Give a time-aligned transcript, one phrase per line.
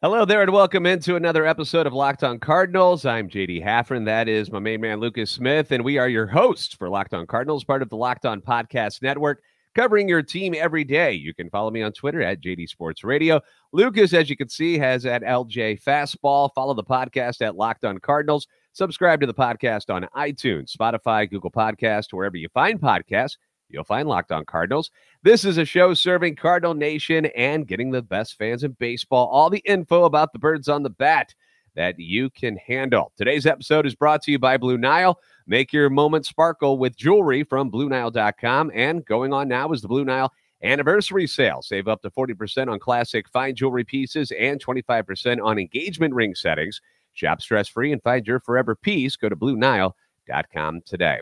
[0.00, 3.04] Hello there, and welcome into another episode of Locked On Cardinals.
[3.04, 4.04] I'm JD Haffern.
[4.04, 7.26] That is my main man, Lucas Smith, and we are your hosts for Locked On
[7.26, 9.42] Cardinals, part of the Locked On Podcast Network,
[9.74, 11.14] covering your team every day.
[11.14, 13.40] You can follow me on Twitter at JD Sports Radio.
[13.72, 16.50] Lucas, as you can see, has at LJ Fastball.
[16.54, 18.46] Follow the podcast at Locked On Cardinals.
[18.74, 23.36] Subscribe to the podcast on iTunes, Spotify, Google Podcast, wherever you find podcasts
[23.68, 24.90] you'll find Locked On Cardinals.
[25.22, 29.50] This is a show serving Cardinal Nation and getting the best fans in baseball all
[29.50, 31.34] the info about the birds on the bat
[31.74, 33.12] that you can handle.
[33.16, 35.20] Today's episode is brought to you by Blue Nile.
[35.46, 38.72] Make your moment sparkle with jewelry from BlueNile.com.
[38.74, 40.32] And going on now is the Blue Nile
[40.62, 41.62] anniversary sale.
[41.62, 46.80] Save up to 40% on classic fine jewelry pieces and 25% on engagement ring settings.
[47.12, 49.16] Shop stress free and find your forever piece.
[49.16, 51.20] Go to BlueNile.com today.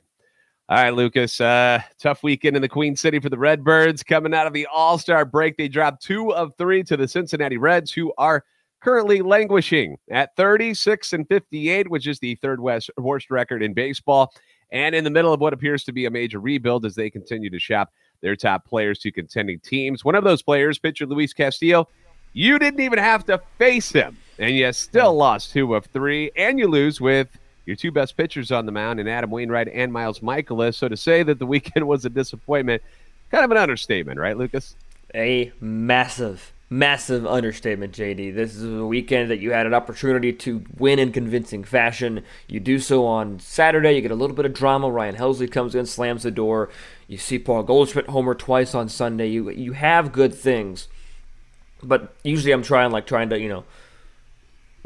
[0.68, 1.40] All right, Lucas.
[1.40, 4.02] Uh, tough weekend in the Queen City for the Redbirds.
[4.02, 7.56] Coming out of the All Star break, they dropped two of three to the Cincinnati
[7.56, 8.44] Reds, who are
[8.80, 14.32] currently languishing at 36 and 58, which is the third worst, worst record in baseball,
[14.72, 17.48] and in the middle of what appears to be a major rebuild as they continue
[17.48, 20.04] to shop their top players to contending teams.
[20.04, 21.86] One of those players, pitcher Luis Castillo,
[22.32, 26.58] you didn't even have to face him, and you still lost two of three, and
[26.58, 27.28] you lose with
[27.66, 30.76] your two best pitchers on the mound in Adam Wainwright and Miles Mikolas.
[30.76, 32.82] So to say that the weekend was a disappointment,
[33.30, 34.76] kind of an understatement, right, Lucas?
[35.14, 38.34] A massive, massive understatement, JD.
[38.34, 42.22] This is a weekend that you had an opportunity to win in convincing fashion.
[42.46, 43.94] You do so on Saturday.
[43.94, 44.90] You get a little bit of drama.
[44.90, 46.70] Ryan Helsley comes in, slams the door.
[47.08, 49.28] You see Paul Goldschmidt homer twice on Sunday.
[49.28, 50.88] You you have good things,
[51.82, 53.64] but usually I'm trying like trying to you know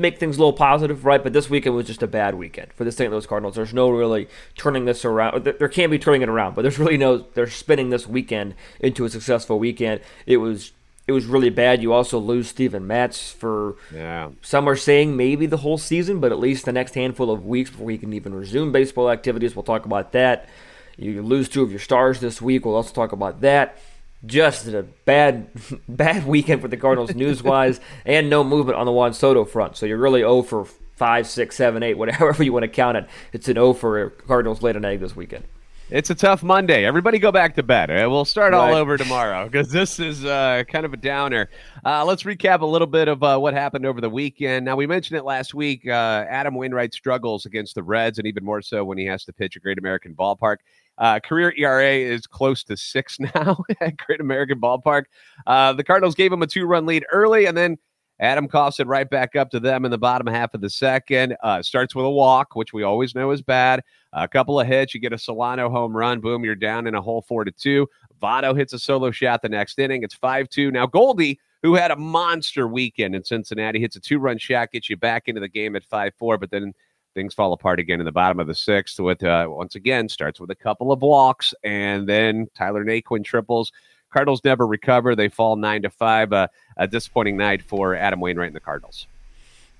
[0.01, 1.23] make things a little positive, right?
[1.23, 3.11] But this weekend was just a bad weekend for the St.
[3.11, 3.55] Louis Cardinals.
[3.55, 5.45] There's no really turning this around.
[5.45, 7.27] There can be turning it around, but there's really no.
[7.35, 10.01] They're spinning this weekend into a successful weekend.
[10.27, 10.73] It was
[11.07, 11.83] it was really bad.
[11.83, 14.31] You also lose Steven Matz for yeah.
[14.43, 17.71] some are saying maybe the whole season, but at least the next handful of weeks
[17.71, 19.55] before he can even resume baseball activities.
[19.55, 20.49] We'll talk about that.
[20.97, 22.65] You lose two of your stars this week.
[22.65, 23.79] We'll also talk about that
[24.27, 25.49] just a bad
[25.89, 29.77] bad weekend for the Cardinals news wise, and no movement on the Juan Soto front.
[29.77, 30.65] So you're really 0 for
[30.97, 33.09] 5, 6, 7, 8, whatever you want to count it.
[33.33, 35.45] It's an 0 for Cardinals late an egg this weekend.
[35.93, 36.85] It's a tough Monday.
[36.85, 37.91] Everybody go back to bed.
[38.07, 38.59] We'll start right.
[38.59, 41.51] all over tomorrow because this is uh, kind of a downer.
[41.85, 44.65] Uh, let's recap a little bit of uh, what happened over the weekend.
[44.65, 45.89] Now, we mentioned it last week.
[45.89, 49.33] Uh, Adam Wainwright struggles against the Reds, and even more so when he has to
[49.33, 50.59] pitch a Great American Ballpark.
[50.97, 55.07] Uh, career ERA is close to six now at Great American Ballpark.
[55.45, 57.77] Uh, the Cardinals gave him a two run lead early, and then
[58.21, 61.35] Adam coughs it right back up to them in the bottom half of the second.
[61.43, 63.83] Uh, starts with a walk, which we always know is bad.
[64.13, 66.21] A couple of hits, you get a Solano home run.
[66.21, 67.89] Boom, you're down in a hole four to two.
[68.21, 70.03] Votto hits a solo shot the next inning.
[70.03, 70.71] It's five two.
[70.71, 74.91] Now Goldie, who had a monster weekend in Cincinnati, hits a two run shot, gets
[74.91, 76.37] you back into the game at five four.
[76.37, 76.75] But then
[77.15, 80.39] things fall apart again in the bottom of the sixth with uh, once again starts
[80.39, 83.73] with a couple of walks and then Tyler Naquin triples.
[84.11, 85.15] Cardinals never recover.
[85.15, 86.33] They fall nine to five.
[86.33, 89.07] Uh, a disappointing night for Adam Wainwright and the Cardinals.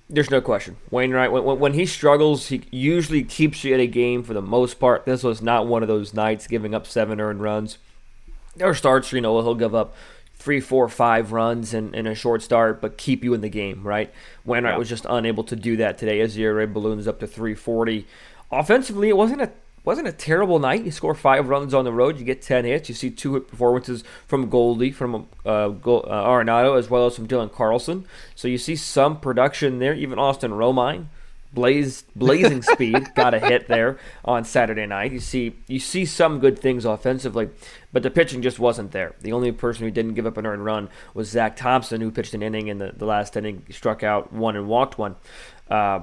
[0.09, 0.77] There's no question.
[0.91, 4.79] Wainwright, when, when he struggles, he usually keeps you at a game for the most
[4.79, 5.07] part.
[5.07, 7.79] This was not one of those nights giving up seven earned runs.
[8.57, 9.95] There are starts, you know, he'll give up
[10.35, 13.83] three, four, five runs in, in a short start, but keep you in the game,
[13.83, 14.13] right?
[14.45, 14.79] Wainwright yeah.
[14.79, 18.07] was just unable to do that today as the ERA balloons up to 340.
[18.51, 19.53] Offensively, it wasn't a
[19.85, 20.85] wasn't a terrible night.
[20.85, 22.89] You score five runs on the road, you get 10 hits.
[22.89, 27.17] You see two hit performances from Goldie, from uh, Go- uh, Arenado, as well as
[27.17, 28.07] from Dylan Carlson.
[28.35, 29.95] So you see some production there.
[29.95, 31.07] Even Austin Romine
[31.53, 35.13] blaze blazing speed got a hit there on Saturday night.
[35.13, 37.51] You see you see some good things offensively,
[37.93, 39.15] but the pitching just wasn't there.
[39.21, 42.35] The only person who didn't give up an earned run was Zach Thompson, who pitched
[42.35, 45.17] an inning in the, the last inning, struck out one and walked one.
[45.69, 46.01] Uh,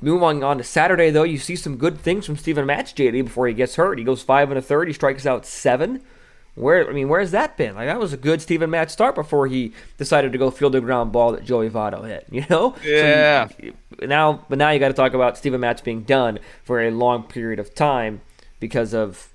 [0.00, 3.48] moving on to Saturday, though, you see some good things from Steven Matz, JD, before
[3.48, 3.98] he gets hurt.
[3.98, 4.88] He goes five and a third.
[4.88, 6.02] He strikes out seven.
[6.54, 7.76] Where I mean, where's that been?
[7.76, 10.80] Like that was a good Steven Matz start before he decided to go field the
[10.80, 12.26] ground ball that Joey Votto hit.
[12.32, 12.74] You know?
[12.84, 13.46] Yeah.
[13.46, 16.80] So you, now, but now you got to talk about Steven Matz being done for
[16.80, 18.22] a long period of time
[18.58, 19.28] because of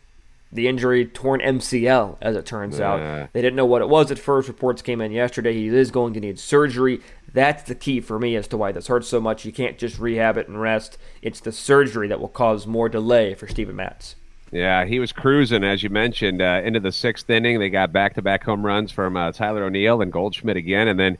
[0.52, 2.92] the injury, torn MCL, as it turns yeah.
[2.92, 3.30] out.
[3.34, 4.48] They didn't know what it was at first.
[4.48, 5.54] Reports came in yesterday.
[5.54, 7.02] He is going to need surgery.
[7.34, 9.44] That's the key for me as to why this hurts so much.
[9.44, 10.98] You can't just rehab it and rest.
[11.22, 14.16] It's the surgery that will cause more delay for Steven Matz.
[14.52, 17.60] Yeah, he was cruising, as you mentioned, uh, into the sixth inning.
[17.60, 20.88] They got back to back home runs from uh, Tyler O'Neill and Goldschmidt again.
[20.88, 21.18] And then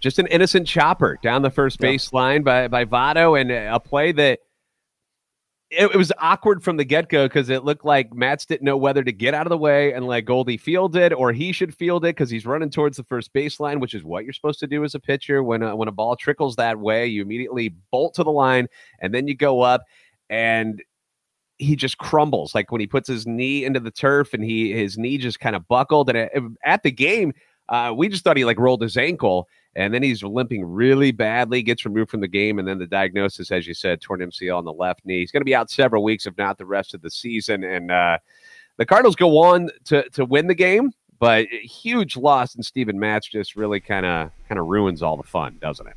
[0.00, 4.12] just an innocent chopper down the first base line by, by Votto and a play
[4.12, 4.40] that
[5.72, 8.76] it, it was awkward from the get go because it looked like Matz didn't know
[8.76, 11.74] whether to get out of the way and let Goldie field it or he should
[11.74, 14.66] field it because he's running towards the first baseline, which is what you're supposed to
[14.66, 15.42] do as a pitcher.
[15.42, 18.68] When a, when a ball trickles that way, you immediately bolt to the line
[19.00, 19.82] and then you go up
[20.28, 20.82] and
[21.58, 24.98] he just crumbles like when he puts his knee into the turf and he his
[24.98, 26.32] knee just kind of buckled and at,
[26.64, 27.32] at the game
[27.68, 31.62] uh, we just thought he like rolled his ankle and then he's limping really badly,
[31.62, 34.64] gets removed from the game, and then the diagnosis, as you said, torn MCL on
[34.64, 35.20] the left knee.
[35.20, 37.64] He's going to be out several weeks, if not the rest of the season.
[37.64, 38.18] And uh,
[38.76, 43.28] the Cardinals go on to to win the game, but huge loss, and Steven Matz
[43.28, 45.94] just really kind of kind of ruins all the fun, doesn't it?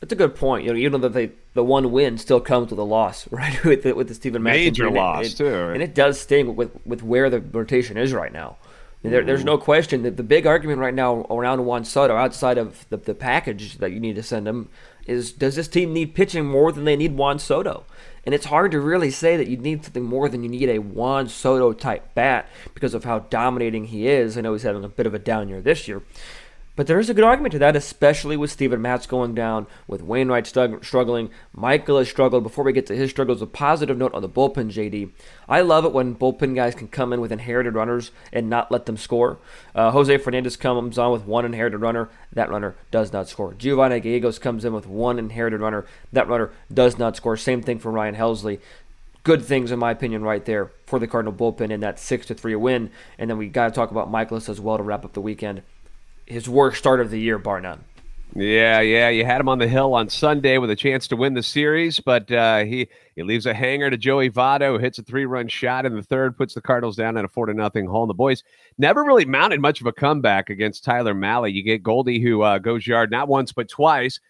[0.00, 0.64] That's a good point.
[0.64, 3.62] You know, even though they, the one win still comes with a loss, right?
[3.64, 6.70] with the, with the Steven Matz major loss it, too, and it does sting with
[6.86, 8.56] with where the rotation is right now.
[9.02, 12.84] There, there's no question that the big argument right now around Juan Soto, outside of
[12.90, 14.68] the, the package that you need to send him,
[15.06, 17.84] is does this team need pitching more than they need Juan Soto?
[18.24, 20.80] And it's hard to really say that you need something more than you need a
[20.80, 24.36] Juan Soto type bat because of how dominating he is.
[24.36, 26.02] I know he's having a bit of a down year this year.
[26.78, 30.00] But there is a good argument to that, especially with Steven Matz going down, with
[30.00, 31.30] Wainwright struggling.
[31.52, 32.44] Michael has struggled.
[32.44, 35.10] Before we get to his struggles, a positive note on the bullpen, JD.
[35.48, 38.86] I love it when bullpen guys can come in with inherited runners and not let
[38.86, 39.38] them score.
[39.74, 42.10] Uh, Jose Fernandez comes on with one inherited runner.
[42.32, 43.54] That runner does not score.
[43.54, 45.84] Giovanny Gallegos comes in with one inherited runner.
[46.12, 47.36] That runner does not score.
[47.36, 48.60] Same thing for Ryan Helsley
[49.24, 52.34] good things in my opinion right there for the Cardinal bullpen in that six to
[52.34, 52.90] three win.
[53.18, 55.60] And then we got to talk about Mikolas as well to wrap up the weekend
[56.28, 57.84] his worst start of the year, bar none.
[58.34, 61.32] Yeah, yeah, you had him on the hill on Sunday with a chance to win
[61.34, 62.86] the series, but uh, he
[63.16, 66.36] he leaves a hanger to Joey Votto, hits a three run shot in the third,
[66.36, 68.02] puts the Cardinals down at a four to nothing hole.
[68.02, 68.44] And the boys
[68.76, 71.52] never really mounted much of a comeback against Tyler Mahle.
[71.52, 74.20] You get Goldie who uh, goes yard not once but twice,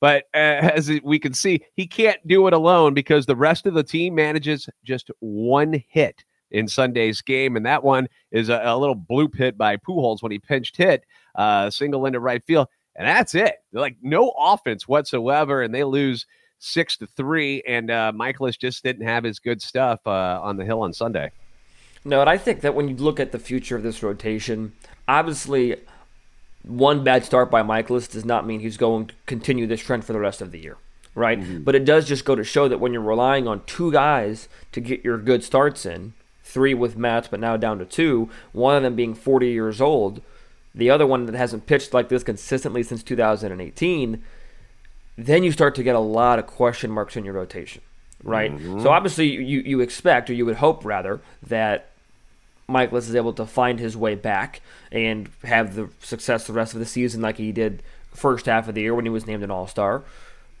[0.00, 0.36] but uh,
[0.74, 4.14] as we can see, he can't do it alone because the rest of the team
[4.14, 9.34] manages just one hit in Sunday's game, and that one is a, a little bloop
[9.36, 11.04] hit by Pujols when he pinched hit
[11.36, 13.56] uh, single into right field, and that's it.
[13.72, 16.26] They're like no offense whatsoever, and they lose
[16.58, 17.62] six to three.
[17.66, 21.30] And uh, Mikolas just didn't have his good stuff uh, on the hill on Sunday.
[22.04, 24.72] No, and I think that when you look at the future of this rotation,
[25.08, 25.76] obviously
[26.62, 30.12] one bad start by Mikolas does not mean he's going to continue this trend for
[30.12, 30.78] the rest of the year,
[31.14, 31.40] right?
[31.40, 31.64] Mm-hmm.
[31.64, 34.80] But it does just go to show that when you're relying on two guys to
[34.80, 38.84] get your good starts in, three with Matz, but now down to two, one of
[38.84, 40.22] them being 40 years old–
[40.76, 44.22] the other one that hasn't pitched like this consistently since 2018,
[45.16, 47.80] then you start to get a lot of question marks in your rotation,
[48.22, 48.52] right?
[48.52, 48.82] Mm-hmm.
[48.82, 51.88] So obviously you, you expect, or you would hope rather, that
[52.68, 54.60] Mikolas is able to find his way back
[54.92, 57.82] and have the success the rest of the season like he did
[58.12, 60.04] first half of the year when he was named an All-Star.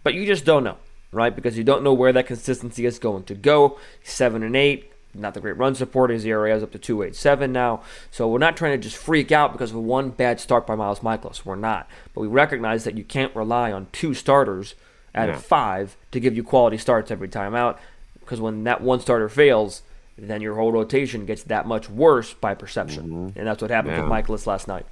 [0.02, 0.76] But you just don't know,
[1.12, 1.34] right?
[1.34, 3.78] Because you don't know where that consistency is going to go.
[4.02, 6.10] Seven and eight, not the great run support.
[6.10, 7.82] His ERA is up to 287 now.
[8.10, 11.00] So we're not trying to just freak out because of one bad start by Miles
[11.00, 11.44] Mikolas.
[11.44, 11.88] We're not.
[12.14, 14.74] But we recognize that you can't rely on two starters
[15.14, 15.36] out yeah.
[15.36, 17.78] of five to give you quality starts every time out.
[18.20, 19.82] Because when that one starter fails,
[20.18, 23.08] then your whole rotation gets that much worse by perception.
[23.08, 23.38] Mm-hmm.
[23.38, 24.02] And that's what happened yeah.
[24.02, 24.86] with Mikolas last night.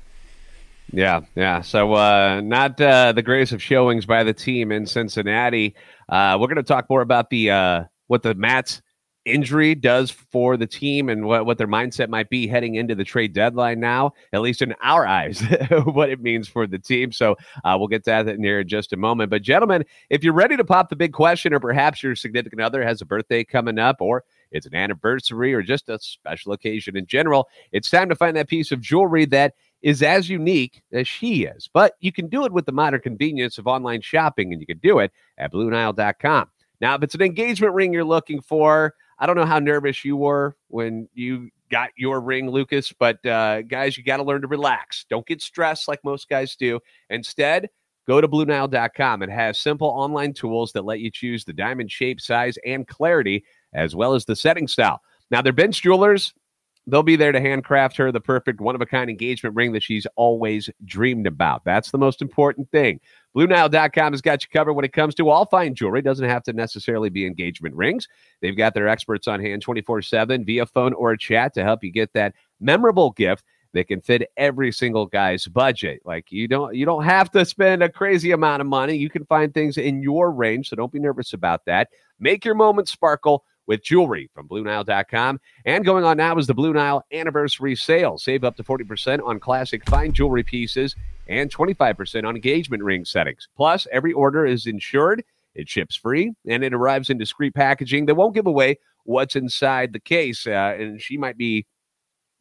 [0.92, 1.62] Yeah, yeah.
[1.62, 5.74] So uh, not uh, the greatest of showings by the team in Cincinnati.
[6.08, 8.82] Uh, we're going to talk more about the uh, what the Matz
[9.24, 13.04] injury does for the team and what, what their mindset might be heading into the
[13.04, 15.40] trade deadline now, at least in our eyes,
[15.84, 17.12] what it means for the team.
[17.12, 19.30] So uh, we'll get to that in here in just a moment.
[19.30, 22.84] But, gentlemen, if you're ready to pop the big question, or perhaps your significant other
[22.84, 27.06] has a birthday coming up, or it's an anniversary, or just a special occasion in
[27.06, 31.44] general, it's time to find that piece of jewelry that is as unique as she
[31.44, 31.68] is.
[31.72, 34.78] But you can do it with the modern convenience of online shopping, and you can
[34.78, 36.48] do it at BlueNile.com.
[36.80, 40.16] Now, if it's an engagement ring you're looking for, I don't know how nervous you
[40.16, 44.48] were when you got your ring, Lucas, but uh, guys, you got to learn to
[44.48, 45.06] relax.
[45.08, 46.80] Don't get stressed like most guys do.
[47.10, 47.68] Instead,
[48.06, 49.22] go to BlueNile.com.
[49.22, 53.44] It has simple online tools that let you choose the diamond shape, size, and clarity,
[53.72, 55.00] as well as the setting style.
[55.30, 56.34] Now, they're bench jewelers
[56.86, 59.82] they'll be there to handcraft her the perfect one of a kind engagement ring that
[59.82, 61.64] she's always dreamed about.
[61.64, 63.00] That's the most important thing.
[63.36, 66.02] BlueNile.com has got you covered when it comes to all fine jewelry.
[66.02, 68.06] Doesn't have to necessarily be engagement rings.
[68.40, 71.90] They've got their experts on hand 24 7 via phone or chat to help you
[71.90, 76.00] get that memorable gift that can fit every single guy's budget.
[76.04, 78.96] Like you don't you don't have to spend a crazy amount of money.
[78.96, 81.88] You can find things in your range, so don't be nervous about that.
[82.18, 85.40] Make your moment sparkle with jewelry from BlueNile.com.
[85.64, 88.18] And going on now is the Blue Nile anniversary sale.
[88.18, 90.94] Save up to 40% on classic fine jewelry pieces
[91.28, 93.48] and 25% on engagement ring settings.
[93.56, 98.14] Plus, every order is insured, it ships free, and it arrives in discreet packaging that
[98.14, 101.66] won't give away what's inside the case, uh, and she might be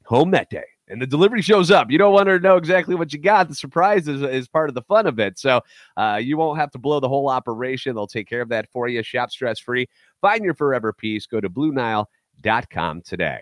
[0.06, 0.64] home that day.
[0.94, 1.90] And the delivery shows up.
[1.90, 3.50] You don't want her to know exactly what you got.
[3.50, 5.40] The surprise is, is part of the fun of it.
[5.40, 5.62] So
[5.98, 7.96] uh, you won't have to blow the whole operation.
[7.96, 9.02] They'll take care of that for you.
[9.02, 9.90] Shop stress free.
[10.22, 11.26] Find your forever piece.
[11.26, 13.42] Go to BlueNile.com today.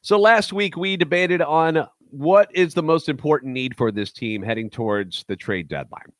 [0.00, 4.42] So last week we debated on what is the most important need for this team
[4.42, 6.12] heading towards the trade deadline.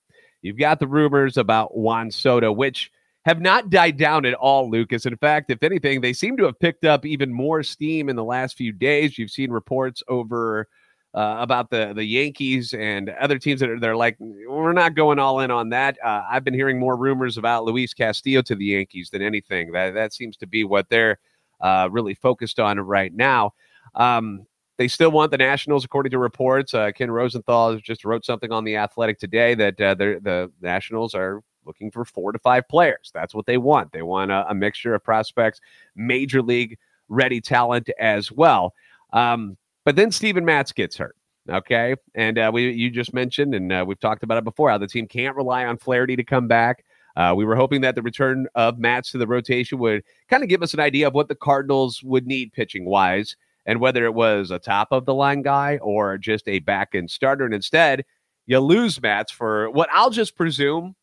[0.42, 2.90] You've got the rumors about Juan Soto, which
[3.24, 5.04] have not died down at all, Lucas.
[5.06, 8.24] In fact, if anything, they seem to have picked up even more steam in the
[8.24, 9.18] last few days.
[9.18, 10.68] You've seen reports over
[11.12, 15.18] uh, about the the Yankees and other teams that are they're like we're not going
[15.18, 15.98] all in on that.
[16.04, 19.72] Uh, I've been hearing more rumors about Luis Castillo to the Yankees than anything.
[19.72, 21.18] That that seems to be what they're
[21.60, 23.52] uh, really focused on right now.
[23.94, 24.46] Um,
[24.78, 26.72] they still want the Nationals, according to reports.
[26.72, 31.42] Uh, Ken Rosenthal just wrote something on the Athletic today that uh, the Nationals are
[31.70, 33.12] looking for four to five players.
[33.14, 33.92] That's what they want.
[33.92, 35.60] They want a, a mixture of prospects,
[35.94, 36.76] major league
[37.08, 38.74] ready talent as well.
[39.12, 41.16] Um, but then Steven Matz gets hurt.
[41.48, 44.78] Okay, and uh, we you just mentioned, and uh, we've talked about it before, how
[44.78, 46.84] the team can't rely on Flaherty to come back.
[47.16, 50.48] Uh, we were hoping that the return of Matz to the rotation would kind of
[50.48, 53.36] give us an idea of what the Cardinals would need pitching wise
[53.66, 57.10] and whether it was a top of the line guy or just a back end
[57.10, 57.44] starter.
[57.44, 58.04] And instead,
[58.46, 60.94] you lose Matz for what I'll just presume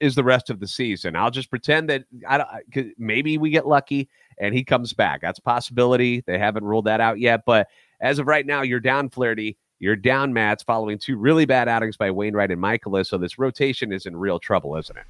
[0.00, 1.16] is the rest of the season.
[1.16, 4.08] I'll just pretend that I don't, maybe we get lucky
[4.38, 5.20] and he comes back.
[5.20, 6.22] That's a possibility.
[6.26, 7.44] They haven't ruled that out yet.
[7.46, 7.68] But
[8.00, 9.56] as of right now, you're down Flaherty.
[9.78, 13.06] You're down Matz following two really bad outings by Wainwright and Mikolas.
[13.06, 15.04] So this rotation is in real trouble, isn't it?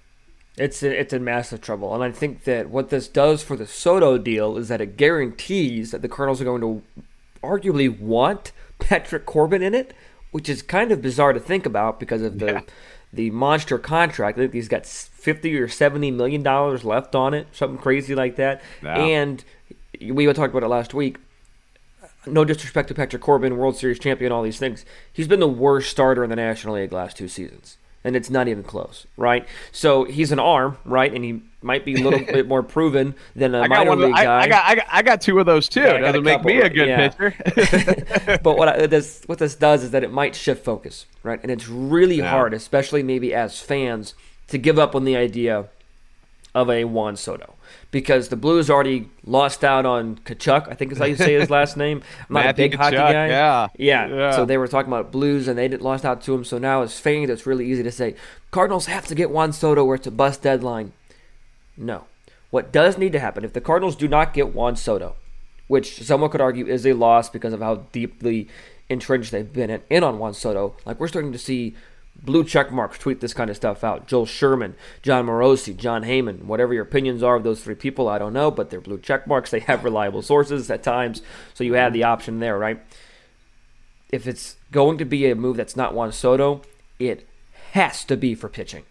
[0.56, 4.18] It's it's in massive trouble, and I think that what this does for the Soto
[4.18, 6.82] deal is that it guarantees that the Cardinals are going to
[7.42, 9.94] arguably want Patrick Corbin in it,
[10.30, 12.60] which is kind of bizarre to think about because of the yeah.
[13.14, 14.38] The monster contract.
[14.38, 18.36] I think he's got fifty or seventy million dollars left on it, something crazy like
[18.36, 18.62] that.
[18.98, 19.44] And
[20.00, 21.18] we talked about it last week.
[22.26, 24.84] No disrespect to Patrick Corbin, World Series champion, all these things.
[25.12, 28.48] He's been the worst starter in the National League last two seasons and it's not
[28.48, 29.48] even close, right?
[29.72, 33.54] So he's an arm, right, and he might be a little bit more proven than
[33.54, 34.42] a I minor league guy.
[34.42, 35.80] I, got, I got, I got two of those too.
[35.80, 37.08] Yeah, Doesn't make me a good yeah.
[37.08, 38.38] pitcher.
[38.42, 41.40] but what I, this, what this does is that it might shift focus, right?
[41.42, 42.30] And it's really yeah.
[42.30, 44.14] hard, especially maybe as fans,
[44.48, 45.66] to give up on the idea
[46.54, 47.54] of a Juan Soto
[47.94, 50.68] because the Blues already lost out on Tkachuk.
[50.68, 52.02] I think is how you say his last name.
[52.28, 53.28] I'm not Matthew a big Tkachuk, hockey guy.
[53.28, 53.68] Yeah.
[53.78, 54.06] yeah.
[54.08, 56.44] yeah, So they were talking about Blues and they did, lost out to him.
[56.44, 58.16] So now as fans, it's really easy to say
[58.50, 60.92] Cardinals have to get Juan Soto or it's a bust deadline.
[61.76, 62.06] No.
[62.50, 65.14] What does need to happen if the Cardinals do not get Juan Soto,
[65.68, 68.48] which someone could argue is a loss because of how deeply
[68.88, 71.76] entrenched they've been in, in on Juan Soto, like we're starting to see
[72.22, 74.06] blue check marks tweet this kind of stuff out.
[74.06, 78.18] Joel Sherman, Jon Morosi, Jon Heyman, whatever your opinions are of those three people, I
[78.18, 79.50] don't know, but they're blue check marks.
[79.50, 82.80] They have reliable sources at times, so you have the option there, right?
[84.10, 86.62] If it's going to be a move that's not Juan Soto,
[86.98, 87.28] it
[87.72, 88.84] has to be for pitching.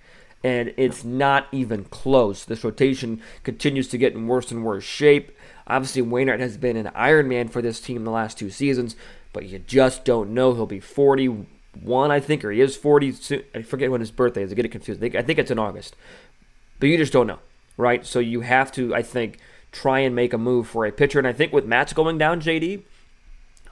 [0.44, 2.44] And it's not even close.
[2.44, 5.32] This rotation continues to get in worse and worse shape.
[5.68, 8.98] Obviously, Wainwright has been an Iron Man for this team the last two seasons,
[9.32, 10.54] but you just don't know.
[10.54, 11.46] He'll be 40
[11.82, 13.42] one, I think, or he is 40.
[13.56, 14.52] I forget when his birthday is.
[14.52, 15.04] I get it confused.
[15.04, 15.96] I think it's in August.
[16.80, 17.40] But you just don't know,
[17.78, 18.06] right?
[18.06, 19.40] So you have to, I think,
[19.72, 21.20] try and make a move for a pitcher.
[21.20, 22.84] And I think with Matz going down, JD,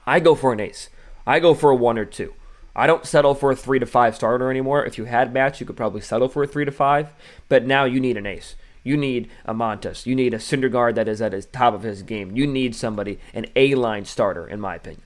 [0.06, 0.88] I go for an ace.
[1.26, 2.34] I go for a one or two.
[2.74, 4.84] I don't settle for a three to five starter anymore.
[4.84, 7.12] If you had Matz, you could probably settle for a three to five.
[7.48, 8.56] But now you need an ace.
[8.82, 10.06] You need a Montas.
[10.06, 12.34] You need a Syndergaard that is at his top of his game.
[12.34, 15.02] You need somebody, an A line starter, in my opinion.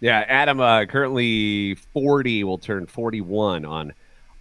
[0.00, 3.92] Yeah, Adam, uh, currently 40, will turn 41 on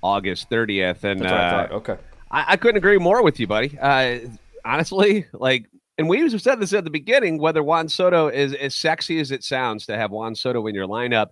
[0.01, 1.03] August 30th.
[1.03, 1.97] And uh, I okay.
[2.31, 3.77] I, I, couldn't agree more with you, buddy.
[3.79, 4.19] Uh,
[4.63, 5.65] honestly, like,
[5.97, 9.43] and we said this at the beginning whether Juan Soto is as sexy as it
[9.43, 11.27] sounds to have Juan Soto in your lineup.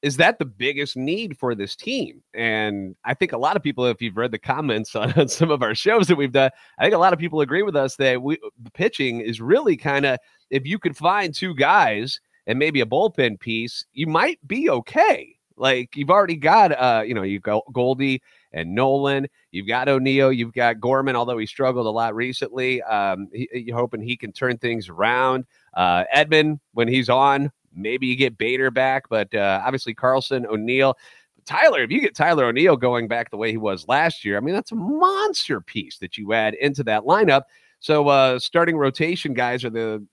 [0.00, 2.22] Is that the biggest need for this team?
[2.32, 5.50] And I think a lot of people, if you've read the comments on, on some
[5.50, 7.96] of our shows that we've done, I think a lot of people agree with us
[7.96, 12.58] that we the pitching is really kind of if you could find two guys and
[12.58, 15.36] maybe a bullpen piece, you might be okay.
[15.56, 20.32] Like you've already got, uh, you know, you've got Goldie and Nolan, you've got O'Neill,
[20.32, 22.80] you've got Gorman, although he struggled a lot recently.
[22.82, 25.44] Um, he, you're hoping he can turn things around.
[25.74, 30.96] Uh, Edman, when he's on, maybe you get Bader back, but uh, obviously Carlson, O'Neill.
[31.44, 34.40] Tyler, if you get Tyler O'Neill going back the way he was last year, I
[34.40, 37.42] mean, that's a monster piece that you add into that lineup.
[37.80, 40.04] So, uh, starting rotation guys are the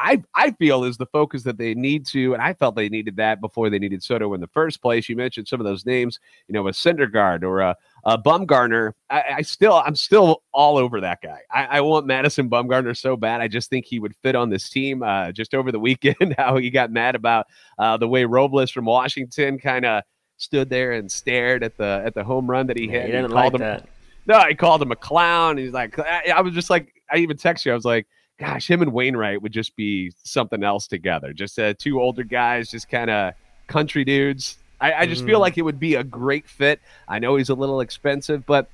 [0.00, 3.16] I I feel is the focus that they need to, and I felt they needed
[3.16, 5.08] that before they needed Soto in the first place.
[5.08, 9.24] You mentioned some of those names, you know, a Syndergaard or a, Uh, Bumgarner, I,
[9.36, 11.40] I, still, I'm still all over that guy.
[11.52, 13.42] I, I, want Madison Bumgarner so bad.
[13.42, 15.02] I just think he would fit on this team.
[15.02, 17.46] Uh, just over the weekend, how he got mad about
[17.78, 20.02] uh, the way Robles from Washington kind of
[20.38, 23.06] stood there and stared at the at the home run that he yeah, hit.
[23.06, 23.86] He didn't like him, that.
[24.26, 25.58] No, he called him a clown.
[25.58, 27.72] He's like, I, I was just like, I even text you.
[27.72, 28.06] I was like,
[28.40, 31.32] gosh, him and Wainwright would just be something else together.
[31.34, 33.34] Just uh, two older guys, just kind of
[33.66, 34.56] country dudes.
[34.80, 35.26] I, I just mm.
[35.26, 36.80] feel like it would be a great fit.
[37.06, 38.70] I know he's a little expensive, but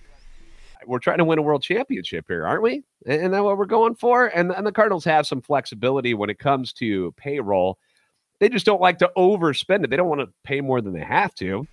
[0.87, 2.85] we're trying to win a world championship here, aren't we?
[3.07, 4.27] Isn't that what we're going for?
[4.27, 7.79] And, and the Cardinals have some flexibility when it comes to payroll.
[8.39, 9.91] They just don't like to overspend it.
[9.91, 11.67] They don't want to pay more than they have to,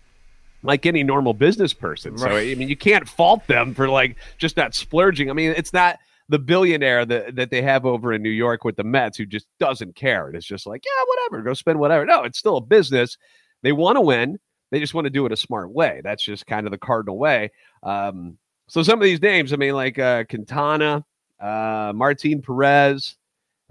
[0.63, 2.15] like any normal business person.
[2.15, 2.21] Right.
[2.21, 5.29] So I mean, you can't fault them for like just not splurging.
[5.29, 8.75] I mean, it's not the billionaire that, that they have over in New York with
[8.75, 10.27] the Mets who just doesn't care.
[10.27, 12.05] And it's just like, yeah, whatever, go spend whatever.
[12.05, 13.17] No, it's still a business.
[13.61, 14.39] They want to win.
[14.71, 16.01] They just want to do it a smart way.
[16.03, 17.51] That's just kind of the cardinal way.
[17.83, 18.37] Um,
[18.67, 21.05] so some of these names, I mean, like uh, Quintana,
[21.39, 23.17] uh, Martin Perez,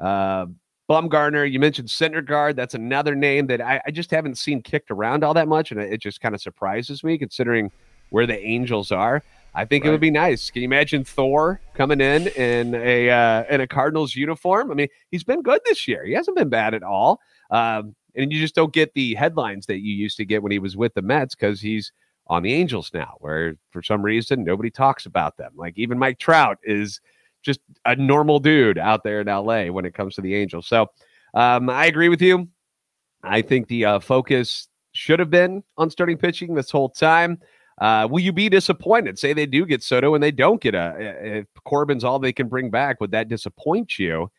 [0.00, 0.46] uh,
[0.88, 1.50] Bumgarner.
[1.50, 2.54] You mentioned Syndergaard.
[2.54, 5.80] That's another name that I, I just haven't seen kicked around all that much, and
[5.80, 7.70] it, it just kind of surprises me considering
[8.10, 9.22] where the Angels are.
[9.54, 9.88] I think right.
[9.88, 10.50] it would be nice.
[10.50, 14.70] Can you imagine Thor coming in in a uh, in a Cardinals uniform?
[14.70, 16.04] I mean, he's been good this year.
[16.04, 17.20] He hasn't been bad at all.
[17.50, 20.58] Um, and you just don't get the headlines that you used to get when he
[20.58, 21.92] was with the Mets because he's
[22.26, 25.52] on the Angels now, where for some reason nobody talks about them.
[25.54, 27.00] Like even Mike Trout is
[27.42, 30.66] just a normal dude out there in LA when it comes to the Angels.
[30.66, 30.90] So
[31.34, 32.48] um, I agree with you.
[33.22, 37.40] I think the uh, focus should have been on starting pitching this whole time.
[37.80, 39.18] Uh, will you be disappointed?
[39.18, 40.94] Say they do get Soto and they don't get a.
[41.38, 44.30] If Corbin's all they can bring back, would that disappoint you?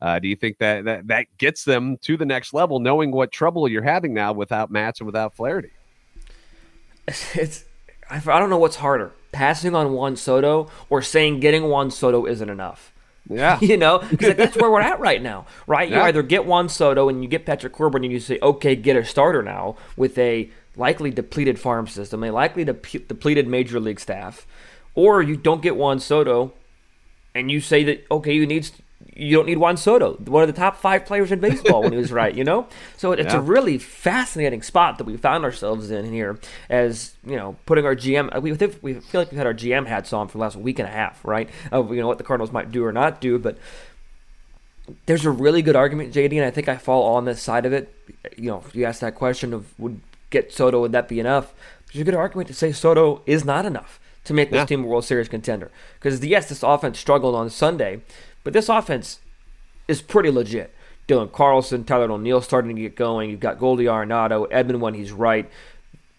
[0.00, 3.30] Uh, do you think that, that that gets them to the next level, knowing what
[3.30, 5.70] trouble you're having now without Matz and without Flaherty?
[7.34, 7.64] It's
[8.10, 12.48] I don't know what's harder, passing on Juan Soto or saying getting Juan Soto isn't
[12.48, 12.92] enough.
[13.28, 15.88] Yeah, you know, because that's where we're at right now, right?
[15.88, 15.98] Yeah.
[15.98, 18.96] You either get Juan Soto and you get Patrick Corbin and you say, okay, get
[18.96, 24.00] a starter now with a likely depleted farm system, a likely de- depleted major league
[24.00, 24.46] staff,
[24.94, 26.52] or you don't get Juan Soto,
[27.34, 28.70] and you say that okay, you need
[29.14, 31.98] you don't need Juan Soto, one of the top five players in baseball when he
[31.98, 32.66] was right, you know.
[32.96, 33.38] So it's yeah.
[33.38, 36.38] a really fascinating spot that we found ourselves in here,
[36.70, 38.40] as you know, putting our GM.
[38.40, 40.86] We we feel like we've had our GM hats on for the last week and
[40.86, 41.50] a half, right?
[41.72, 43.58] Of you know what the Cardinals might do or not do, but
[45.06, 47.72] there's a really good argument, JD, and I think I fall on this side of
[47.72, 47.92] it.
[48.36, 50.00] You know, if you ask that question of would
[50.32, 51.54] get Soto, would that be enough?
[51.86, 54.64] There's a good argument to say Soto is not enough to make this yeah.
[54.66, 55.70] team a World Series contender.
[55.94, 58.02] Because yes, this offense struggled on Sunday,
[58.44, 59.20] but this offense
[59.88, 60.74] is pretty legit.
[61.08, 63.30] Dylan Carlson, Tyler O'Neill starting to get going.
[63.30, 65.50] You've got Goldie Arenado, Edman when he's right,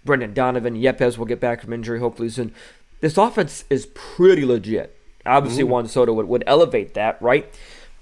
[0.06, 2.54] Brendan Donovan, Yepez will get back from injury hopefully soon.
[3.00, 4.98] This offense is pretty legit.
[5.26, 7.50] Obviously, Juan Soto would, would elevate that, right?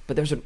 [0.08, 0.42] But there's a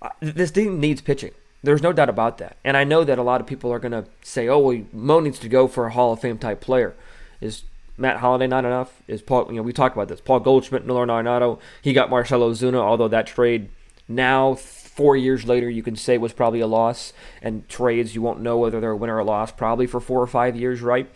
[0.00, 1.32] uh, this team needs pitching.
[1.62, 2.56] There's no doubt about that.
[2.64, 5.20] And I know that a lot of people are going to say, oh, well, Mo
[5.20, 6.94] needs to go for a Hall of Fame type player.
[7.40, 7.64] Is
[7.96, 9.02] Matt Holliday not enough?
[9.08, 10.20] Is Paul, you know, we talked about this.
[10.20, 13.70] Paul Goldschmidt, Nolan Arenado, he got Marcell Ozuna, although that trade
[14.06, 17.12] now, four years later, you can say was probably a loss.
[17.42, 20.22] And trades, you won't know whether they're a winner or a loss probably for four
[20.22, 21.08] or five years, right?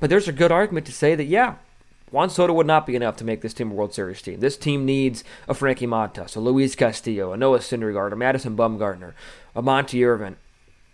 [0.00, 1.56] But there's a good argument to say that, yeah,
[2.10, 4.40] Juan Soto would not be enough to make this team a World Series team.
[4.40, 9.14] This team needs a Frankie Montas, a Luis Castillo, a Noah Syndergaard, a Madison Bumgarner,
[9.54, 10.36] a Monte Irvin,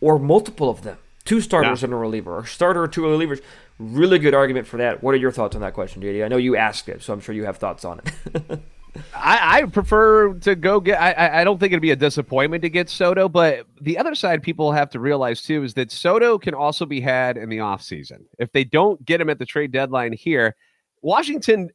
[0.00, 0.98] or multiple of them.
[1.24, 1.86] Two starters yeah.
[1.86, 3.42] and a reliever, or starter or two relievers.
[3.78, 5.02] Really good argument for that.
[5.02, 6.24] What are your thoughts on that question, JD?
[6.24, 8.60] I know you asked it, so I'm sure you have thoughts on it.
[9.14, 11.00] I, I, prefer to go get.
[11.00, 14.42] I, I don't think it'd be a disappointment to get Soto, but the other side
[14.42, 18.24] people have to realize too is that Soto can also be had in the offseason.
[18.38, 20.56] If they don't get him at the trade deadline here,
[21.02, 21.70] Washington,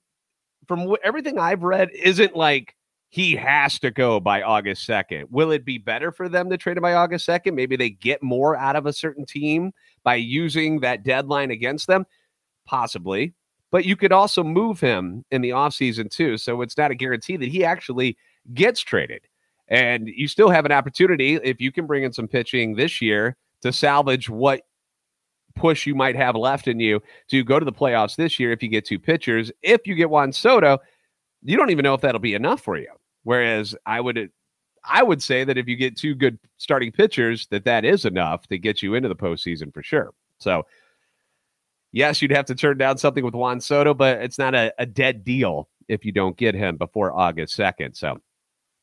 [0.68, 2.76] from everything I've read, isn't like
[3.10, 5.26] he has to go by August 2nd.
[5.30, 7.54] Will it be better for them to trade him by August 2nd?
[7.54, 9.72] Maybe they get more out of a certain team
[10.04, 12.06] by using that deadline against them?
[12.66, 13.34] Possibly.
[13.72, 16.38] But you could also move him in the offseason too.
[16.38, 18.18] So it's not a guarantee that he actually
[18.54, 19.22] gets traded.
[19.68, 23.36] And you still have an opportunity if you can bring in some pitching this year
[23.62, 24.62] to salvage what
[25.56, 28.62] push you might have left in you to go to the playoffs this year if
[28.62, 29.52] you get two pitchers.
[29.62, 30.80] If you get Juan Soto,
[31.44, 32.90] you don't even know if that'll be enough for you.
[33.24, 34.32] Whereas I would
[34.88, 38.48] I would say that if you get two good starting pitchers, that that is enough
[38.48, 40.14] to get you into the postseason for sure.
[40.40, 40.64] So,
[41.92, 44.86] yes, you'd have to turn down something with Juan Soto, but it's not a, a
[44.86, 47.96] dead deal if you don't get him before August 2nd.
[47.96, 48.20] So,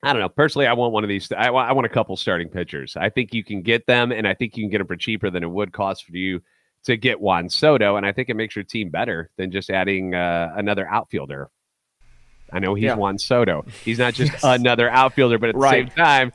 [0.03, 0.29] I don't know.
[0.29, 1.31] Personally, I want one of these.
[1.31, 2.97] I want, I want a couple starting pitchers.
[2.97, 5.31] I think you can get them, and I think you can get them for cheaper
[5.31, 6.43] than it would cost for you
[6.85, 10.15] to get Juan Soto, and I think it makes your team better than just adding
[10.15, 11.49] uh, another outfielder.
[12.53, 12.97] I know he's yeah.
[12.97, 13.65] Juan Soto.
[13.85, 14.45] He's not just yes.
[14.45, 15.85] another outfielder, but at right.
[15.85, 16.33] the same time,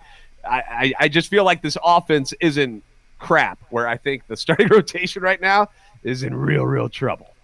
[0.49, 2.83] I, I, I just feel like this offense isn't
[3.19, 3.59] crap.
[3.69, 5.67] Where I think the starting rotation right now
[6.03, 7.35] is in real, real trouble.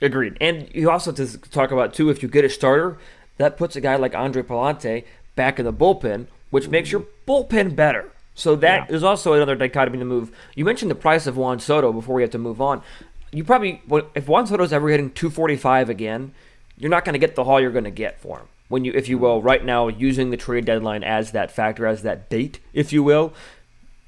[0.00, 0.36] Agreed.
[0.40, 2.98] And you also have to talk about too if you get a starter,
[3.36, 5.04] that puts a guy like Andre Pallante
[5.36, 8.10] back in the bullpen, which makes your bullpen better.
[8.34, 8.96] So that yeah.
[8.96, 10.32] is also another dichotomy to move.
[10.54, 12.82] You mentioned the price of Juan Soto before we have to move on.
[13.30, 13.82] You probably,
[14.14, 16.34] if Juan Soto's ever hitting 245 again,
[16.76, 18.48] you're not going to get the haul you're going to get for him.
[18.68, 22.02] When you, if you will, right now using the trade deadline as that factor, as
[22.02, 23.34] that bait, if you will,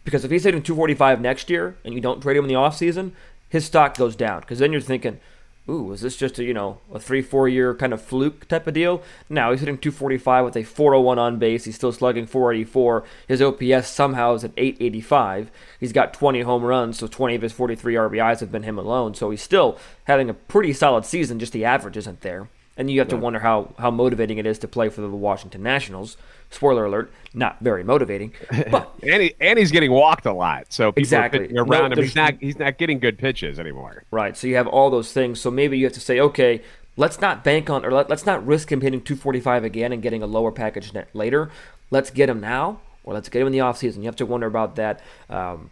[0.05, 3.13] because if he's hitting 245 next year and you don't trade him in the offseason,
[3.49, 4.41] his stock goes down.
[4.41, 5.21] Because then you're thinking,
[5.69, 8.67] ooh, is this just a, you know, a three, four year kind of fluke type
[8.67, 9.03] of deal?
[9.29, 11.65] Now he's hitting 245 with a 401 on base.
[11.65, 13.05] He's still slugging 484.
[13.29, 15.51] His OPS somehow is at 885.
[15.81, 19.15] He's got 20 home runs, so 20 of his 43 RBIs have been him alone.
[19.15, 22.49] So he's still having a pretty solid season, just the average isn't there.
[22.77, 25.63] And you have to wonder how, how motivating it is to play for the Washington
[25.63, 26.17] Nationals.
[26.51, 28.33] Spoiler alert, not very motivating.
[28.71, 30.73] But and, he, and he's getting walked a lot.
[30.73, 31.57] So people exactly.
[31.57, 32.03] are around no, him.
[32.03, 34.05] He's not he's not getting good pitches anymore.
[34.11, 34.37] Right.
[34.37, 35.41] So you have all those things.
[35.41, 36.63] So maybe you have to say, okay,
[36.97, 40.23] let's not bank on or let, us not risk him hitting 245 again and getting
[40.23, 41.51] a lower package net later.
[41.91, 43.99] Let's get him now or let's get him in the offseason.
[43.99, 45.01] You have to wonder about that.
[45.29, 45.71] Um,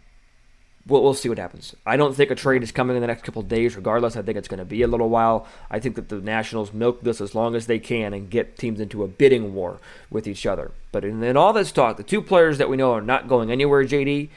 [0.87, 1.75] we'll, we'll see what happens.
[1.85, 4.15] I don't think a trade is coming in the next couple days, regardless.
[4.15, 5.47] I think it's going to be a little while.
[5.69, 8.79] I think that the Nationals milk this as long as they can and get teams
[8.79, 10.71] into a bidding war with each other.
[10.91, 13.51] But in, in all this talk, the two players that we know are not going
[13.51, 14.29] anywhere, JD,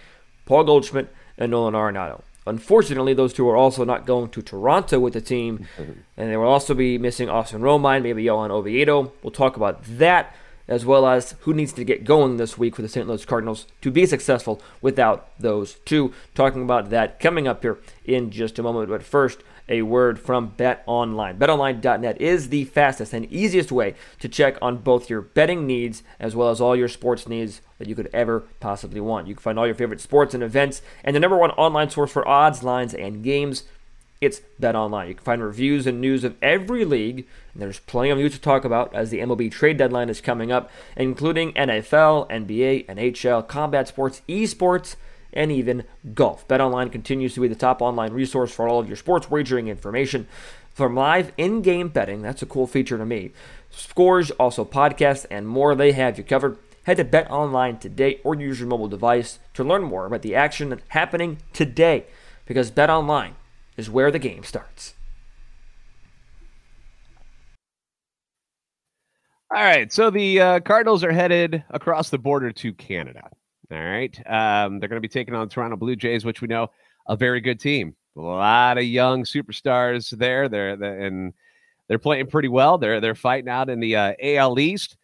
[0.44, 2.22] Paul Goldschmidt and Nolan Arenado.
[2.46, 5.92] Unfortunately, those two are also not going to Toronto with the team, mm-hmm.
[6.16, 9.12] and they will also be missing Austin Romine, maybe Johan Oviedo.
[9.22, 10.32] We'll talk about that
[10.68, 13.06] as well as who needs to get going this week for the St.
[13.06, 16.12] Louis Cardinals to be successful without those two.
[16.34, 18.88] Talking about that coming up here in just a moment.
[18.88, 21.38] But first, a word from Bet Online.
[21.38, 26.36] BetOnline.net is the fastest and easiest way to check on both your betting needs as
[26.36, 29.26] well as all your sports needs that you could ever possibly want.
[29.26, 32.12] You can find all your favorite sports and events and the number one online source
[32.12, 33.64] for odds, lines, and games
[34.20, 35.08] it's Bet Online.
[35.08, 38.40] You can find reviews and news of every league, and there's plenty of news to
[38.40, 43.88] talk about as the MLB trade deadline is coming up, including NFL, NBA, NHL, combat
[43.88, 44.96] sports, esports,
[45.32, 46.48] and even golf.
[46.48, 49.68] Bet Online continues to be the top online resource for all of your sports wagering
[49.68, 50.26] information.
[50.72, 53.32] From live in game betting, that's a cool feature to me.
[53.70, 56.58] Scores, also podcasts, and more, they have you covered.
[56.84, 60.34] Head to Bet Online today or use your mobile device to learn more about the
[60.34, 62.06] action happening today
[62.46, 63.34] because Bet Online
[63.76, 64.94] is where the game starts.
[69.54, 73.30] All right, so the uh, Cardinals are headed across the border to Canada.
[73.70, 76.48] All right, um, they're going to be taking on the Toronto Blue Jays, which we
[76.48, 76.68] know
[77.06, 77.94] a very good team.
[78.16, 80.48] A lot of young superstars there.
[80.48, 81.32] They're, they're and
[81.88, 82.78] they're playing pretty well.
[82.78, 84.96] They're they're fighting out in the uh, AL East,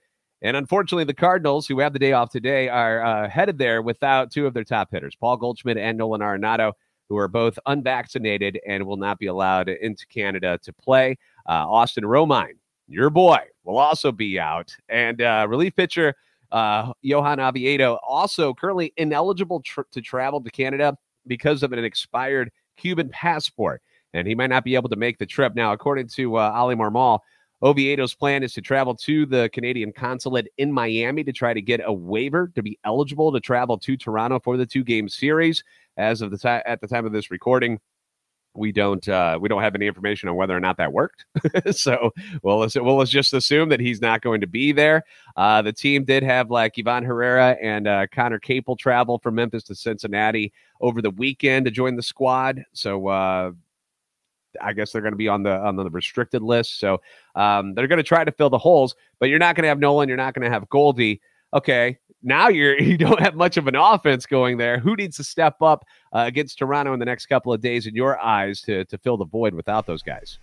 [0.43, 4.33] and unfortunately, the Cardinals, who have the day off today, are uh, headed there without
[4.33, 6.73] two of their top hitters, Paul Goldschmidt and Nolan Arenado
[7.13, 11.19] who are both unvaccinated and will not be allowed into Canada to play.
[11.47, 12.57] Uh, Austin Romine,
[12.89, 14.75] your boy, will also be out.
[14.89, 16.15] And uh, relief pitcher
[16.53, 20.97] uh, Johan Oviedo, also currently ineligible tr- to travel to Canada
[21.27, 23.83] because of an expired Cuban passport.
[24.15, 25.55] And he might not be able to make the trip.
[25.55, 27.19] Now, according to uh, Oli Marmol,
[27.63, 31.81] Oviedo's plan is to travel to the Canadian consulate in Miami to try to get
[31.85, 35.63] a waiver to be eligible to travel to Toronto for the two game series
[35.97, 37.79] as of the time at the time of this recording
[38.55, 41.25] we don't uh, we don't have any information on whether or not that worked.
[41.71, 42.11] so
[42.43, 45.05] well, let's well let's just assume that he's not going to be there.
[45.37, 49.65] Uh, the team did have like Ivan Herrera and uh, Conner Capel travel from Memphis
[49.65, 52.65] to Cincinnati over the weekend to join the squad.
[52.73, 53.53] So uh,
[54.61, 56.79] I guess they're going to be on the on the restricted list.
[56.79, 57.01] So
[57.35, 59.79] um, they're going to try to fill the holes, but you're not going to have
[59.79, 60.09] Nolan.
[60.09, 61.21] You're not going to have Goldie.
[61.55, 64.79] Okay, now you're you don't have much of an offense going there.
[64.79, 67.95] Who needs to step up uh, against Toronto in the next couple of days in
[67.95, 70.39] your eyes to to fill the void without those guys?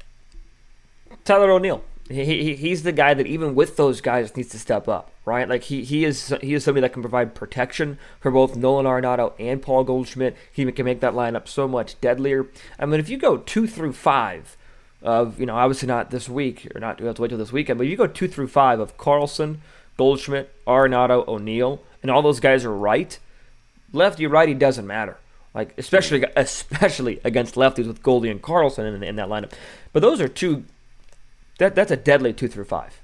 [1.23, 1.83] Tyler O'Neill.
[2.09, 5.47] He, he, he's the guy that even with those guys needs to step up, right?
[5.47, 9.33] Like he, he is he is somebody that can provide protection for both Nolan Arenado
[9.39, 10.35] and Paul Goldschmidt.
[10.51, 12.47] He can make that lineup so much deadlier.
[12.79, 14.57] I mean, if you go two through five
[15.01, 17.53] of you know obviously not this week or not you have to wait till this
[17.53, 19.61] weekend, but you go two through five of Carlson,
[19.95, 23.19] Goldschmidt, Arenado, O'Neill, and all those guys are right,
[23.93, 25.17] lefty righty doesn't matter.
[25.53, 29.51] Like especially especially against lefties with Goldie and Carlson in, in that lineup.
[29.93, 30.65] But those are two.
[31.59, 32.99] That that's a deadly two through five.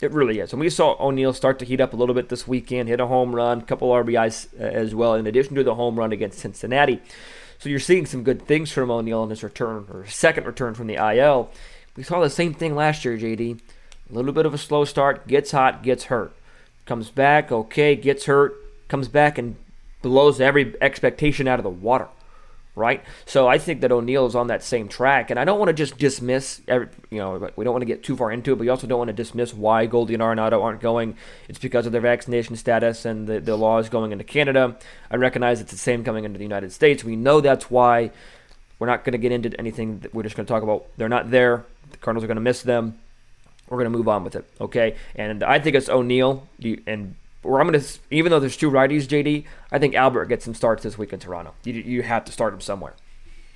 [0.00, 0.52] It really is.
[0.52, 3.06] And we saw O'Neill start to heat up a little bit this weekend, hit a
[3.06, 7.00] home run, couple RBIs uh, as well, in addition to the home run against Cincinnati.
[7.58, 10.86] So you're seeing some good things from O'Neill in his return or second return from
[10.86, 11.50] the IL.
[11.96, 13.60] We saw the same thing last year, JD.
[14.10, 16.34] A little bit of a slow start, gets hot, gets hurt.
[16.86, 18.56] Comes back, okay, gets hurt,
[18.88, 19.56] comes back and
[20.02, 22.08] blows every expectation out of the water
[22.74, 23.02] right?
[23.26, 25.74] So I think that O'Neill is on that same track, and I don't want to
[25.74, 28.64] just dismiss, every, you know, we don't want to get too far into it, but
[28.64, 31.16] you also don't want to dismiss why Goldie and Arenado aren't going.
[31.48, 34.78] It's because of their vaccination status and the, the laws going into Canada.
[35.10, 37.04] I recognize it's the same coming into the United States.
[37.04, 38.12] We know that's why.
[38.78, 40.06] We're not going to get into anything.
[40.14, 41.66] We're just going to talk about they're not there.
[41.90, 42.98] The Cardinals are going to miss them.
[43.68, 44.96] We're going to move on with it, okay?
[45.14, 46.48] And I think it's O'Neill
[46.86, 50.44] and or I'm going to, even though there's two righties, JD, I think Albert gets
[50.44, 51.54] some starts this week in Toronto.
[51.64, 52.94] You, you have to start him somewhere.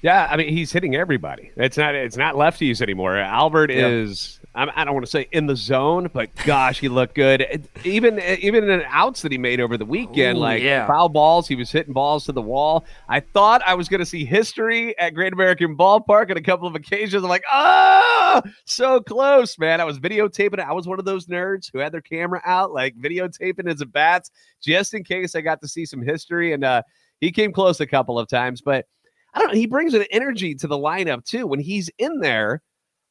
[0.03, 1.51] Yeah, I mean he's hitting everybody.
[1.57, 3.17] It's not it's not lefties anymore.
[3.17, 7.69] Albert is I don't want to say in the zone, but gosh, he looked good.
[7.83, 10.87] Even even in an outs that he made over the weekend, Ooh, like yeah.
[10.87, 12.85] foul balls, he was hitting balls to the wall.
[13.09, 16.69] I thought I was going to see history at Great American Ballpark on a couple
[16.69, 17.25] of occasions.
[17.25, 19.81] I'm like, oh, so close, man.
[19.81, 20.61] I was videotaping it.
[20.61, 23.91] I was one of those nerds who had their camera out, like videotaping his at
[23.91, 24.31] bats,
[24.63, 26.53] just in case I got to see some history.
[26.53, 26.83] And uh,
[27.21, 28.87] he came close a couple of times, but
[29.35, 29.55] I don't know.
[29.55, 31.49] He brings an energy to the lineup too.
[31.49, 32.63] When he's in there,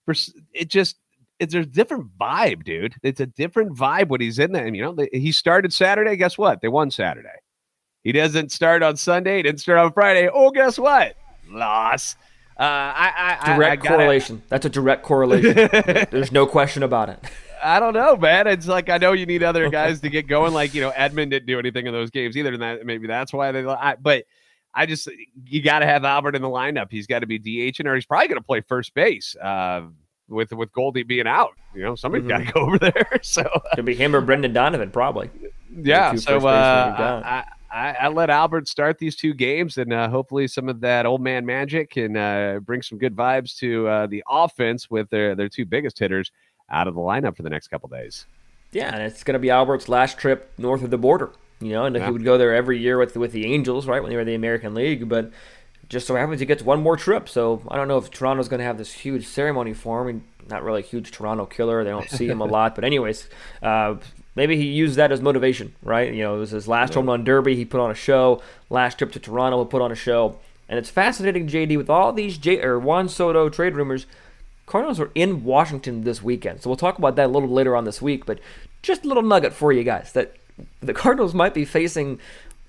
[0.06, 0.15] for
[0.53, 0.95] it just
[1.39, 2.96] it's a different vibe, dude.
[3.04, 4.65] It's a different vibe when he's in there.
[4.65, 6.15] And you know, he started Saturday.
[6.15, 6.62] Guess what?
[6.62, 7.30] They won Saturday.
[8.04, 9.38] He doesn't start on Sunday.
[9.38, 10.30] He didn't start on Friday.
[10.32, 11.15] Oh, guess what?
[11.50, 12.15] Loss.
[12.60, 14.43] Uh, I, I, direct I, I gotta, correlation.
[14.50, 15.54] That's a direct correlation.
[16.12, 17.19] There's no question about it.
[17.63, 18.46] I don't know, man.
[18.46, 20.54] It's like I know you need other guys to get going.
[20.54, 23.34] Like you know, Edman didn't do anything in those games either, and that maybe that's
[23.34, 23.65] why they.
[23.65, 24.26] I, but
[24.74, 25.10] I just
[25.46, 26.88] you got to have Albert in the lineup.
[26.91, 29.36] He's got to be DH, or he's probably going to play first base.
[29.36, 29.84] Uh,
[30.28, 32.44] with with Goldie being out, you know, somebody's mm-hmm.
[32.44, 32.94] got to go over there.
[33.24, 33.44] So
[33.76, 35.30] could be him or Brendan Donovan, probably.
[35.76, 36.16] Yeah.
[36.16, 40.70] So uh, I, I, I, let Albert start these two games, and uh, hopefully some
[40.70, 44.90] of that old man magic can uh, bring some good vibes to uh, the offense
[44.90, 46.32] with their their two biggest hitters
[46.70, 48.26] out of the lineup for the next couple days.
[48.72, 51.32] Yeah, and it's going to be Albert's last trip north of the border
[51.64, 52.06] you know, and yeah.
[52.06, 54.28] he would go there every year with with the Angels, right, when they were in
[54.28, 55.08] the American League.
[55.08, 55.32] But
[55.89, 57.30] just so happens he gets one more trip.
[57.30, 60.08] So I don't know if Toronto's going to have this huge ceremony for him.
[60.08, 61.84] I mean, not really a huge Toronto killer.
[61.84, 62.76] They don't see him a lot.
[62.76, 63.28] But anyways,
[63.62, 63.96] uh,
[64.36, 66.13] maybe he used that as motivation, right?
[66.13, 66.96] You know, it was his last yeah.
[66.96, 67.56] home run derby.
[67.56, 68.41] He put on a show.
[68.69, 70.39] Last trip to Toronto, he put on a show.
[70.69, 74.06] And it's fascinating, JD, with all these J- or Juan Soto trade rumors.
[74.65, 76.62] Cardinals are in Washington this weekend.
[76.62, 78.26] So we'll talk about that a little later on this week.
[78.26, 78.39] But
[78.82, 80.36] just a little nugget for you guys that
[80.82, 82.19] the Cardinals might be facing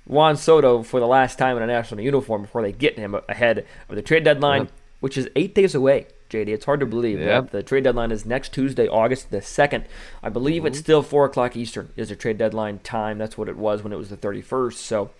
[0.07, 3.67] Juan Soto for the last time in a national uniform before they get him ahead
[3.88, 4.73] of the trade deadline, uh-huh.
[5.01, 6.07] which is eight days away.
[6.31, 7.21] JD, it's hard to believe.
[7.21, 7.51] Yep.
[7.51, 9.85] The trade deadline is next Tuesday, August the second.
[10.23, 10.69] I believe mm-hmm.
[10.69, 13.19] it's still four o'clock Eastern is the trade deadline time.
[13.19, 14.81] That's what it was when it was the thirty first.
[14.81, 15.11] So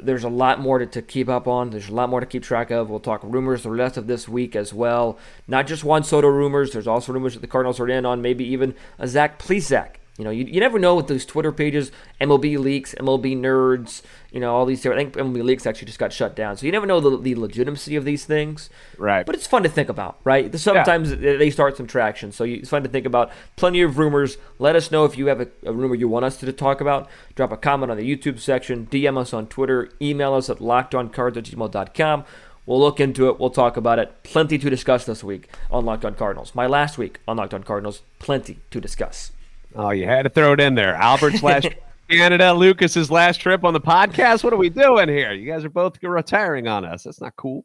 [0.00, 1.70] there's a lot more to, to, keep up on.
[1.70, 2.88] There's a lot more to keep track of.
[2.88, 5.18] We'll talk rumors the rest of this week as well.
[5.46, 6.72] Not just Juan Soto rumors.
[6.72, 10.24] There's also rumors that the Cardinals are in on maybe even a Zach Plesac you
[10.24, 14.54] know, you, you never know with those Twitter pages, MLB leaks, MLB nerds, you know,
[14.54, 14.82] all these.
[14.82, 15.00] different.
[15.00, 17.34] I think MLB leaks actually just got shut down, so you never know the, the
[17.34, 18.68] legitimacy of these things.
[18.98, 19.24] Right.
[19.24, 20.54] But it's fun to think about, right?
[20.58, 21.36] Sometimes yeah.
[21.38, 23.32] they start some traction, so it's fun to think about.
[23.56, 24.36] Plenty of rumors.
[24.58, 27.08] Let us know if you have a, a rumor you want us to talk about.
[27.34, 28.86] Drop a comment on the YouTube section.
[28.88, 29.90] DM us on Twitter.
[30.02, 32.24] Email us at lockedoncards at gmail.com.
[32.66, 33.40] We'll look into it.
[33.40, 34.22] We'll talk about it.
[34.24, 36.54] Plenty to discuss this week on Locked On Cardinals.
[36.54, 38.02] My last week on Locked On Cardinals.
[38.18, 39.32] Plenty to discuss.
[39.74, 40.94] Oh, you had to throw it in there.
[40.94, 41.68] Albert's last
[42.10, 44.44] Canada, Lucas's last trip on the podcast.
[44.44, 45.32] What are we doing here?
[45.32, 47.04] You guys are both retiring on us.
[47.04, 47.64] That's not cool.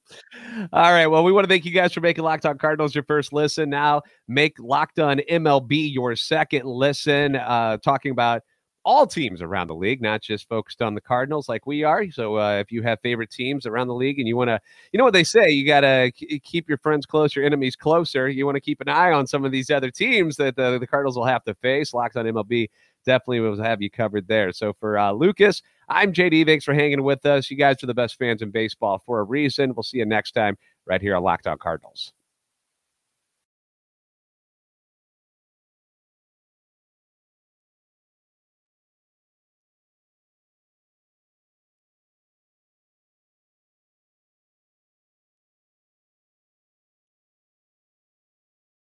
[0.71, 1.07] All right.
[1.07, 3.69] Well, we want to thank you guys for making Locked On Cardinals your first listen.
[3.69, 7.35] Now make Locked On MLB your second listen.
[7.35, 8.41] Uh, talking about
[8.87, 12.09] all teams around the league, not just focused on the Cardinals like we are.
[12.09, 14.61] So uh, if you have favorite teams around the league and you want to,
[14.93, 16.09] you know what they say, you got to
[16.41, 18.29] keep your friends close, your enemies closer.
[18.29, 20.87] You want to keep an eye on some of these other teams that the, the
[20.87, 21.93] Cardinals will have to face.
[21.93, 22.69] Locked on MLB
[23.05, 24.53] definitely will have you covered there.
[24.53, 26.45] So for uh, Lucas, I'm JD.
[26.45, 27.51] Thanks for hanging with us.
[27.51, 29.73] You guys are the best fans in baseball for a reason.
[29.75, 32.13] We'll see you next time right here on Locked On Cardinals.